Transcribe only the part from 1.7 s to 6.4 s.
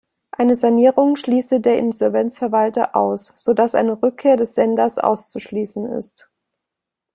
Insolvenzverwalter aus, so dass eine Rückkehr des Senders auszuschließen ist.